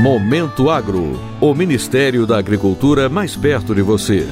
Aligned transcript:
Momento 0.00 0.70
Agro, 0.70 1.18
o 1.40 1.52
Ministério 1.54 2.24
da 2.24 2.38
Agricultura 2.38 3.08
mais 3.08 3.36
perto 3.36 3.74
de 3.74 3.82
você. 3.82 4.28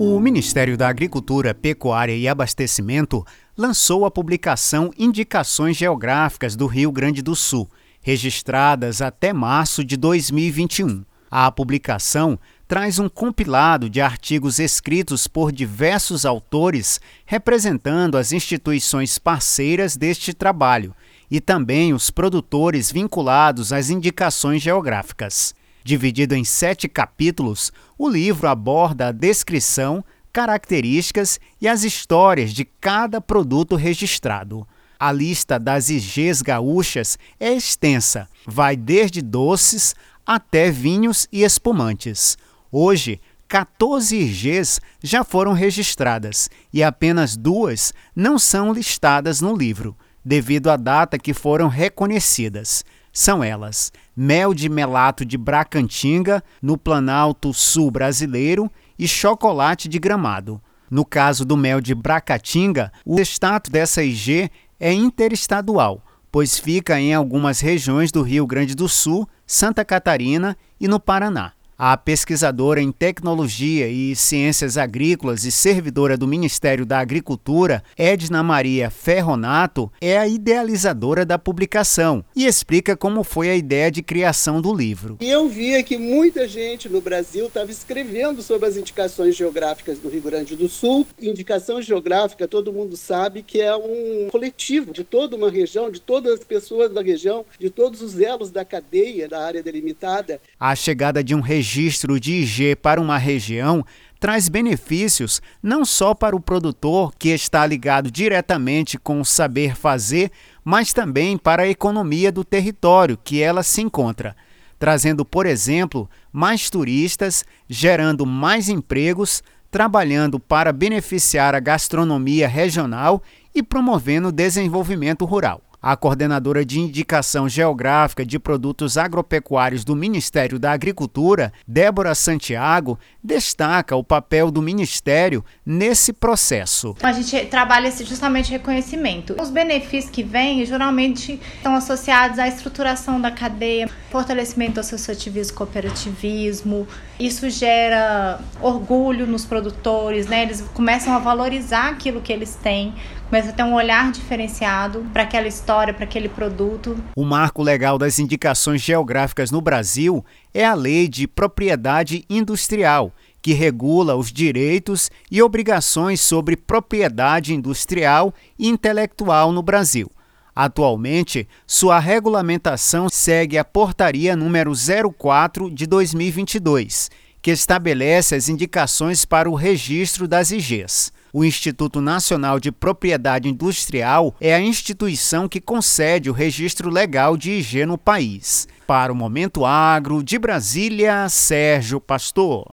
O 0.00 0.18
Ministério 0.18 0.76
da 0.76 0.88
Agricultura, 0.88 1.54
Pecuária 1.54 2.16
e 2.16 2.26
Abastecimento 2.26 3.24
lançou 3.56 4.04
a 4.04 4.10
publicação 4.10 4.90
Indicações 4.98 5.76
Geográficas 5.76 6.56
do 6.56 6.66
Rio 6.66 6.90
Grande 6.90 7.22
do 7.22 7.36
Sul, 7.36 7.70
registradas 8.00 9.00
até 9.00 9.32
março 9.32 9.84
de 9.84 9.96
2021. 9.96 11.04
A 11.30 11.52
publicação 11.52 12.36
traz 12.72 12.98
um 12.98 13.06
compilado 13.06 13.90
de 13.90 14.00
artigos 14.00 14.58
escritos 14.58 15.26
por 15.26 15.52
diversos 15.52 16.24
autores 16.24 17.02
representando 17.26 18.16
as 18.16 18.32
instituições 18.32 19.18
parceiras 19.18 19.94
deste 19.94 20.32
trabalho 20.32 20.96
e 21.30 21.38
também 21.38 21.92
os 21.92 22.10
produtores 22.10 22.90
vinculados 22.90 23.74
às 23.74 23.90
indicações 23.90 24.62
geográficas. 24.62 25.54
Dividido 25.84 26.34
em 26.34 26.44
sete 26.44 26.88
capítulos, 26.88 27.70
o 27.98 28.08
livro 28.08 28.48
aborda 28.48 29.08
a 29.08 29.12
descrição, 29.12 30.02
características 30.32 31.38
e 31.60 31.68
as 31.68 31.84
histórias 31.84 32.54
de 32.54 32.64
cada 32.64 33.20
produto 33.20 33.76
registrado. 33.76 34.66
A 34.98 35.12
lista 35.12 35.58
das 35.58 35.90
IGs 35.90 36.40
gaúchas 36.40 37.18
é 37.38 37.52
extensa, 37.52 38.26
vai 38.46 38.76
desde 38.76 39.20
doces 39.20 39.94
até 40.24 40.70
vinhos 40.70 41.28
e 41.30 41.42
espumantes. 41.42 42.38
Hoje, 42.74 43.20
14 43.48 44.16
IGs 44.16 44.80
já 45.02 45.22
foram 45.22 45.52
registradas 45.52 46.48
e 46.72 46.82
apenas 46.82 47.36
duas 47.36 47.92
não 48.16 48.38
são 48.38 48.72
listadas 48.72 49.42
no 49.42 49.54
livro, 49.54 49.94
devido 50.24 50.70
à 50.70 50.76
data 50.78 51.18
que 51.18 51.34
foram 51.34 51.68
reconhecidas. 51.68 52.82
São 53.12 53.44
elas: 53.44 53.92
mel 54.16 54.54
de 54.54 54.70
melato 54.70 55.22
de 55.22 55.36
Bracantinga, 55.36 56.42
no 56.62 56.78
Planalto 56.78 57.52
Sul 57.52 57.90
brasileiro, 57.90 58.72
e 58.98 59.06
chocolate 59.06 59.86
de 59.86 59.98
Gramado. 59.98 60.58
No 60.90 61.04
caso 61.04 61.44
do 61.44 61.58
mel 61.58 61.78
de 61.78 61.94
Bracatinga, 61.94 62.90
o 63.04 63.20
status 63.20 63.70
dessa 63.70 64.02
IG 64.02 64.50
é 64.80 64.94
interestadual, 64.94 66.02
pois 66.30 66.58
fica 66.58 66.98
em 66.98 67.12
algumas 67.12 67.60
regiões 67.60 68.10
do 68.10 68.22
Rio 68.22 68.46
Grande 68.46 68.74
do 68.74 68.88
Sul, 68.88 69.28
Santa 69.46 69.84
Catarina 69.84 70.56
e 70.80 70.88
no 70.88 70.98
Paraná. 70.98 71.52
A 71.84 71.96
pesquisadora 71.96 72.80
em 72.80 72.92
tecnologia 72.92 73.88
e 73.88 74.14
ciências 74.14 74.78
agrícolas 74.78 75.44
e 75.44 75.50
servidora 75.50 76.16
do 76.16 76.28
Ministério 76.28 76.86
da 76.86 77.00
Agricultura, 77.00 77.82
Edna 77.98 78.40
Maria 78.40 78.88
Ferronato, 78.88 79.90
é 80.00 80.16
a 80.16 80.28
idealizadora 80.28 81.26
da 81.26 81.40
publicação 81.40 82.24
e 82.36 82.46
explica 82.46 82.96
como 82.96 83.24
foi 83.24 83.50
a 83.50 83.56
ideia 83.56 83.90
de 83.90 84.00
criação 84.00 84.62
do 84.62 84.72
livro. 84.72 85.16
Eu 85.20 85.48
via 85.48 85.82
que 85.82 85.98
muita 85.98 86.46
gente 86.46 86.88
no 86.88 87.00
Brasil 87.00 87.48
estava 87.48 87.72
escrevendo 87.72 88.42
sobre 88.42 88.68
as 88.68 88.76
indicações 88.76 89.34
geográficas 89.34 89.98
do 89.98 90.08
Rio 90.08 90.22
Grande 90.22 90.54
do 90.54 90.68
Sul. 90.68 91.04
Indicação 91.20 91.82
geográfica, 91.82 92.46
todo 92.46 92.72
mundo 92.72 92.96
sabe 92.96 93.42
que 93.42 93.60
é 93.60 93.74
um 93.74 94.28
coletivo 94.30 94.92
de 94.92 95.02
toda 95.02 95.34
uma 95.34 95.50
região, 95.50 95.90
de 95.90 96.00
todas 96.00 96.34
as 96.34 96.44
pessoas 96.44 96.92
da 96.92 97.02
região, 97.02 97.44
de 97.58 97.70
todos 97.70 98.00
os 98.00 98.20
elos 98.20 98.52
da 98.52 98.64
cadeia 98.64 99.28
da 99.28 99.44
área 99.44 99.64
delimitada. 99.64 100.40
A 100.60 100.76
chegada 100.76 101.24
de 101.24 101.34
um 101.34 101.40
registro 101.40 101.71
registro 101.72 102.20
de 102.20 102.32
IG 102.32 102.76
para 102.76 103.00
uma 103.00 103.16
região 103.16 103.84
traz 104.20 104.48
benefícios 104.48 105.40
não 105.62 105.84
só 105.84 106.14
para 106.14 106.36
o 106.36 106.40
produtor, 106.40 107.12
que 107.18 107.30
está 107.30 107.66
ligado 107.66 108.10
diretamente 108.10 108.98
com 108.98 109.20
o 109.20 109.24
saber 109.24 109.74
fazer, 109.74 110.30
mas 110.62 110.92
também 110.92 111.38
para 111.38 111.62
a 111.62 111.68
economia 111.68 112.30
do 112.30 112.44
território 112.44 113.18
que 113.24 113.42
ela 113.42 113.62
se 113.62 113.80
encontra, 113.80 114.36
trazendo, 114.78 115.24
por 115.24 115.46
exemplo, 115.46 116.08
mais 116.30 116.68
turistas, 116.68 117.44
gerando 117.68 118.26
mais 118.26 118.68
empregos, 118.68 119.42
trabalhando 119.70 120.38
para 120.38 120.72
beneficiar 120.72 121.54
a 121.54 121.60
gastronomia 121.60 122.46
regional 122.46 123.22
e 123.54 123.62
promovendo 123.62 124.28
o 124.28 124.32
desenvolvimento 124.32 125.24
rural. 125.24 125.62
A 125.82 125.96
coordenadora 125.96 126.64
de 126.64 126.78
indicação 126.78 127.48
geográfica 127.48 128.24
de 128.24 128.38
produtos 128.38 128.96
agropecuários 128.96 129.82
do 129.84 129.96
Ministério 129.96 130.56
da 130.56 130.70
Agricultura, 130.70 131.52
Débora 131.66 132.14
Santiago, 132.14 132.96
destaca 133.20 133.96
o 133.96 134.04
papel 134.04 134.52
do 134.52 134.62
Ministério 134.62 135.44
nesse 135.66 136.12
processo. 136.12 136.94
A 137.02 137.10
gente 137.10 137.46
trabalha 137.46 137.90
justamente 137.90 138.52
reconhecimento. 138.52 139.34
Os 139.42 139.50
benefícios 139.50 140.08
que 140.08 140.22
vêm 140.22 140.64
geralmente 140.64 141.40
estão 141.56 141.74
associados 141.74 142.38
à 142.38 142.46
estruturação 142.46 143.20
da 143.20 143.32
cadeia, 143.32 143.90
fortalecimento 144.08 144.74
do 144.74 144.80
associativismo, 144.80 145.56
cooperativismo. 145.56 146.86
Isso 147.18 147.50
gera 147.50 148.40
orgulho 148.60 149.26
nos 149.26 149.44
produtores, 149.44 150.28
né? 150.28 150.42
Eles 150.42 150.60
começam 150.74 151.12
a 151.12 151.18
valorizar 151.18 151.88
aquilo 151.88 152.20
que 152.20 152.32
eles 152.32 152.54
têm, 152.54 152.94
começam 153.28 153.50
a 153.50 153.54
ter 153.54 153.62
um 153.62 153.74
olhar 153.74 154.12
diferenciado 154.12 155.06
para 155.12 155.22
aquela 155.22 155.48
história, 155.72 155.94
para 155.94 156.04
aquele 156.04 156.28
produto. 156.28 157.02
O 157.16 157.24
marco 157.24 157.62
legal 157.62 157.96
das 157.96 158.18
indicações 158.18 158.82
geográficas 158.82 159.50
no 159.50 159.62
Brasil 159.62 160.22
é 160.52 160.66
a 160.66 160.74
Lei 160.74 161.08
de 161.08 161.26
Propriedade 161.26 162.26
Industrial, 162.28 163.10
que 163.40 163.54
regula 163.54 164.14
os 164.14 164.30
direitos 164.30 165.10
e 165.30 165.42
obrigações 165.42 166.20
sobre 166.20 166.58
propriedade 166.58 167.54
industrial 167.54 168.34
e 168.58 168.68
intelectual 168.68 169.50
no 169.50 169.62
Brasil. 169.62 170.10
Atualmente, 170.54 171.48
sua 171.66 171.98
regulamentação 171.98 173.08
segue 173.10 173.56
a 173.56 173.64
Portaria 173.64 174.36
número 174.36 174.72
04 175.16 175.70
de 175.70 175.86
2022, 175.86 177.10
que 177.40 177.50
estabelece 177.50 178.34
as 178.34 178.50
indicações 178.50 179.24
para 179.24 179.48
o 179.48 179.54
registro 179.54 180.28
das 180.28 180.50
IGs. 180.50 181.10
O 181.34 181.42
Instituto 181.42 182.02
Nacional 182.02 182.60
de 182.60 182.70
Propriedade 182.70 183.48
Industrial 183.48 184.34
é 184.38 184.54
a 184.54 184.60
instituição 184.60 185.48
que 185.48 185.62
concede 185.62 186.28
o 186.28 186.32
registro 186.34 186.90
legal 186.90 187.38
de 187.38 187.52
IG 187.52 187.86
no 187.86 187.96
país. 187.96 188.68
Para 188.86 189.10
o 189.10 189.16
Momento 189.16 189.64
Agro, 189.64 190.22
de 190.22 190.38
Brasília, 190.38 191.26
Sérgio 191.30 191.98
Pastor. 191.98 192.66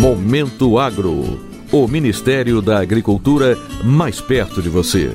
Momento 0.00 0.78
Agro. 0.78 1.46
O 1.70 1.86
Ministério 1.86 2.62
da 2.62 2.80
Agricultura 2.80 3.54
mais 3.84 4.22
perto 4.22 4.62
de 4.62 4.70
você. 4.70 5.12